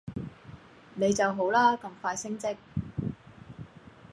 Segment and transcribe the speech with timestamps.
[0.95, 1.77] 你就好啦！
[1.77, 2.57] 咁快升職。